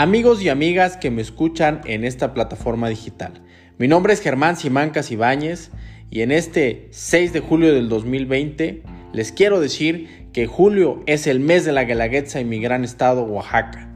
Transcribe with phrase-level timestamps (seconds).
[0.00, 3.42] Amigos y amigas que me escuchan en esta plataforma digital.
[3.78, 5.72] Mi nombre es Germán Simancas Ibáñez
[6.08, 11.40] y en este 6 de julio del 2020 les quiero decir que julio es el
[11.40, 13.90] mes de la Guelaguetza en mi gran estado Oaxaca.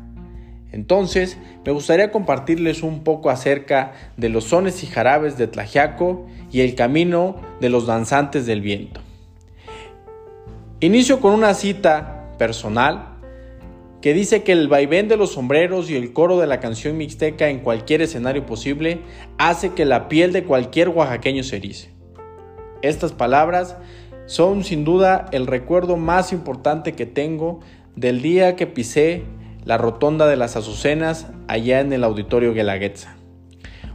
[0.73, 6.63] Entonces, me gustaría compartirles un poco acerca de los sones y jarabes de Tlajiaco y
[6.63, 9.01] el camino de los danzantes del viento.
[10.81, 13.12] Inicio con una cita personal
[14.03, 17.49] que dice que el vaivén de los sombreros y el coro de la canción mixteca
[17.49, 18.99] en cualquier escenario posible
[19.39, 21.91] hace que la piel de cualquier oaxaqueño se erice.
[22.83, 23.77] Estas palabras
[24.27, 27.61] son sin duda el recuerdo más importante que tengo
[27.95, 29.23] del día que pisé
[29.65, 33.22] la rotonda de las Azucenas allá en el auditorio Guelaguetza.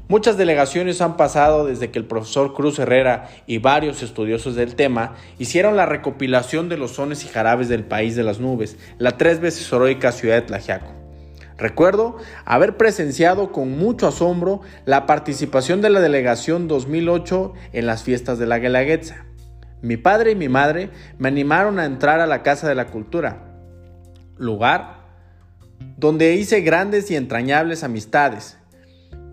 [0.09, 5.15] Muchas delegaciones han pasado desde que el profesor Cruz Herrera y varios estudiosos del tema
[5.37, 9.41] hicieron la recopilación de los sones y jarabes del país de las nubes, la tres
[9.41, 10.93] veces heroica ciudad de Tlajiaco.
[11.57, 12.15] Recuerdo
[12.45, 18.45] haber presenciado con mucho asombro la participación de la delegación 2008 en las fiestas de
[18.45, 19.25] la Guelaguetza.
[19.81, 23.59] Mi padre y mi madre me animaron a entrar a la Casa de la Cultura,
[24.37, 25.05] lugar
[25.97, 28.57] donde hice grandes y entrañables amistades,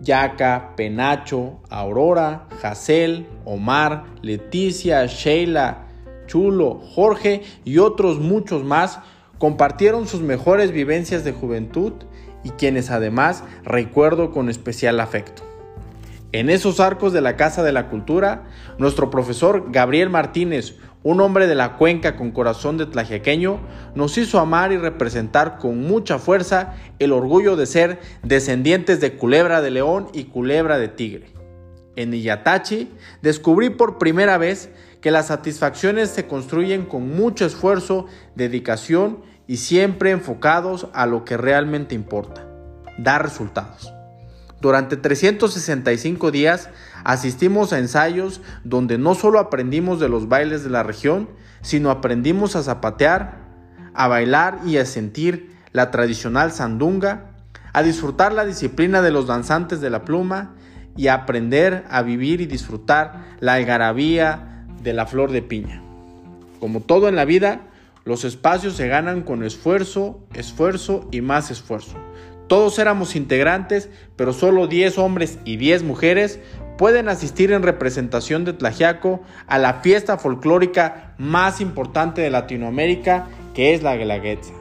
[0.01, 5.87] Yaca, Penacho, Aurora, Jacel, Omar, Leticia, Sheila,
[6.27, 8.99] Chulo, Jorge y otros muchos más
[9.37, 11.93] compartieron sus mejores vivencias de juventud
[12.43, 15.43] y quienes además recuerdo con especial afecto.
[16.31, 18.43] En esos arcos de la Casa de la Cultura,
[18.77, 20.75] nuestro profesor Gabriel Martínez,
[21.05, 23.59] un hombre de la cuenca con corazón de tlajequeño,
[23.93, 29.61] nos hizo amar y representar con mucha fuerza el orgullo de ser descendientes de culebra
[29.61, 31.27] de león y culebra de tigre.
[31.95, 39.19] En Iyatachi descubrí por primera vez que las satisfacciones se construyen con mucho esfuerzo, dedicación
[39.45, 42.47] y siempre enfocados a lo que realmente importa,
[42.97, 43.94] dar resultados.
[44.61, 46.69] Durante 365 días
[47.03, 51.29] asistimos a ensayos donde no solo aprendimos de los bailes de la región,
[51.61, 53.37] sino aprendimos a zapatear,
[53.93, 57.31] a bailar y a sentir la tradicional sandunga,
[57.73, 60.55] a disfrutar la disciplina de los danzantes de la pluma
[60.95, 65.81] y a aprender a vivir y disfrutar la algarabía de la flor de piña.
[66.59, 67.67] Como todo en la vida,
[68.05, 71.97] los espacios se ganan con esfuerzo, esfuerzo y más esfuerzo.
[72.47, 76.39] Todos éramos integrantes, pero solo 10 hombres y 10 mujeres
[76.77, 83.73] pueden asistir en representación de Tlajiaco a la fiesta folclórica más importante de Latinoamérica, que
[83.73, 84.53] es la Guelaguetza.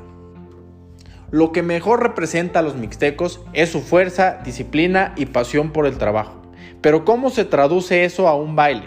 [1.31, 5.99] Lo que mejor representa a los mixtecos es su fuerza, disciplina y pasión por el
[5.99, 6.41] trabajo.
[6.81, 8.87] Pero ¿cómo se traduce eso a un baile?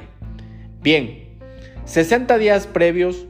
[0.81, 1.37] Bien,
[1.85, 3.27] 60 días previos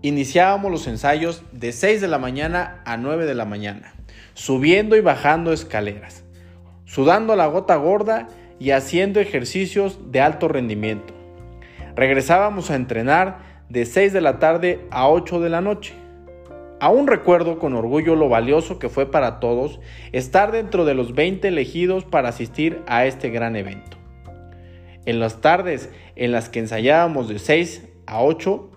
[0.00, 3.95] iniciábamos los ensayos de 6 de la mañana a 9 de la mañana
[4.36, 6.22] subiendo y bajando escaleras,
[6.84, 11.14] sudando la gota gorda y haciendo ejercicios de alto rendimiento.
[11.94, 13.38] Regresábamos a entrenar
[13.70, 15.94] de 6 de la tarde a 8 de la noche.
[16.80, 19.80] Aún recuerdo con orgullo lo valioso que fue para todos
[20.12, 23.96] estar dentro de los 20 elegidos para asistir a este gran evento.
[25.06, 28.70] En las tardes en las que ensayábamos de 6 a 8,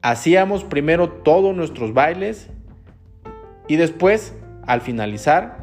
[0.00, 2.48] hacíamos primero todos nuestros bailes
[3.68, 5.58] y después al finalizar,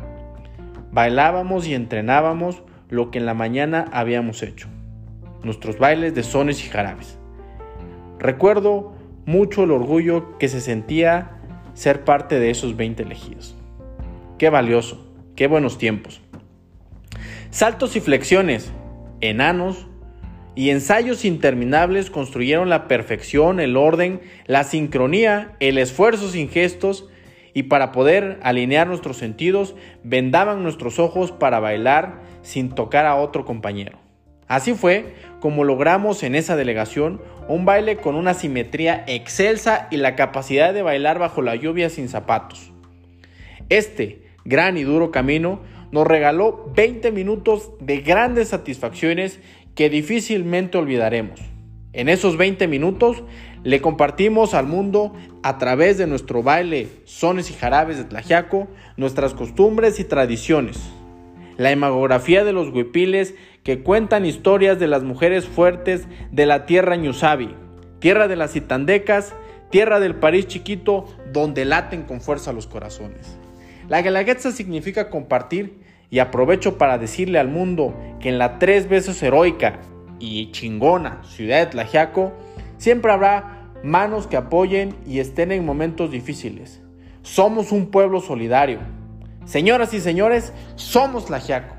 [0.92, 4.68] bailábamos y entrenábamos lo que en la mañana habíamos hecho,
[5.44, 7.18] nuestros bailes de sones y jarabes.
[8.20, 8.94] Recuerdo
[9.26, 11.32] mucho el orgullo que se sentía
[11.74, 13.56] ser parte de esos 20 elegidos.
[14.38, 16.22] Qué valioso, qué buenos tiempos.
[17.50, 18.72] Saltos y flexiones,
[19.22, 19.88] enanos
[20.56, 27.08] y ensayos interminables construyeron la perfección, el orden, la sincronía, el esfuerzo sin gestos
[27.58, 29.74] y para poder alinear nuestros sentidos,
[30.04, 33.98] vendaban nuestros ojos para bailar sin tocar a otro compañero.
[34.48, 40.16] Así fue como logramos en esa delegación un baile con una simetría excelsa y la
[40.16, 42.72] capacidad de bailar bajo la lluvia sin zapatos.
[43.70, 45.62] Este gran y duro camino
[45.92, 49.40] nos regaló 20 minutos de grandes satisfacciones
[49.74, 51.40] que difícilmente olvidaremos.
[51.94, 53.24] En esos 20 minutos
[53.64, 55.14] le compartimos al mundo
[55.44, 58.68] a través de nuestro baile, sones y jarabes de Tlajiaco,
[58.98, 60.80] nuestras costumbres y tradiciones.
[61.58, 63.34] La imagografía de los huipiles
[63.64, 67.56] que cuentan historias de las mujeres fuertes de la tierra ñusabi,
[68.00, 69.34] tierra de las itandecas,
[69.70, 73.38] tierra del París chiquito, donde laten con fuerza los corazones.
[73.90, 79.22] La Guelaguetza significa compartir y aprovecho para decirle al mundo que en la tres veces
[79.22, 79.80] heroica
[80.20, 82.34] y chingona ciudad de Tlajiaco
[82.78, 86.82] siempre habrá manos que apoyen y estén en momentos difíciles.
[87.22, 88.80] Somos un pueblo solidario.
[89.46, 91.76] Señoras y señores, somos la Giaco.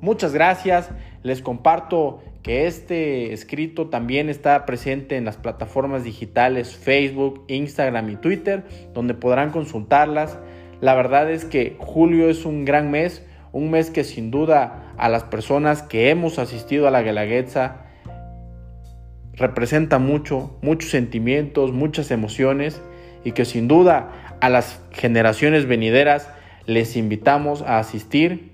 [0.00, 0.90] Muchas gracias.
[1.22, 8.16] Les comparto que este escrito también está presente en las plataformas digitales Facebook, Instagram y
[8.16, 8.64] Twitter,
[8.94, 10.38] donde podrán consultarlas.
[10.80, 15.08] La verdad es que julio es un gran mes, un mes que sin duda a
[15.08, 17.89] las personas que hemos asistido a la Guelaguetza
[19.34, 22.80] representa mucho, muchos sentimientos, muchas emociones
[23.24, 26.28] y que sin duda a las generaciones venideras
[26.66, 28.52] les invitamos a asistir,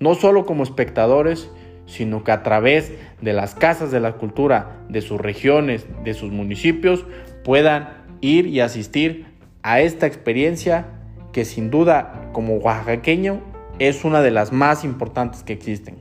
[0.00, 1.50] no solo como espectadores,
[1.86, 6.30] sino que a través de las casas de la cultura de sus regiones, de sus
[6.30, 7.04] municipios,
[7.44, 9.26] puedan ir y asistir
[9.62, 10.86] a esta experiencia
[11.32, 13.40] que sin duda como oaxaqueño
[13.78, 15.98] es una de las más importantes que existen.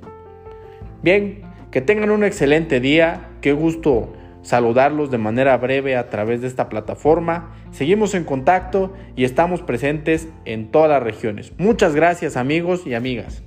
[1.01, 6.48] Bien, que tengan un excelente día, qué gusto saludarlos de manera breve a través de
[6.48, 7.56] esta plataforma.
[7.72, 11.54] Seguimos en contacto y estamos presentes en todas las regiones.
[11.58, 13.44] Muchas gracias amigos y amigas.